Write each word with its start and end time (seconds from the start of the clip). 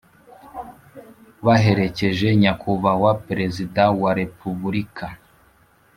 baherekeje 1.45 2.27
Nyakubahwa 2.41 3.11
Perezida 3.27 3.83
wa 4.01 4.11
repubulika 4.19 5.05